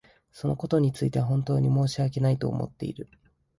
[0.31, 3.07] そのことについては本当に申し訳ないと思っている。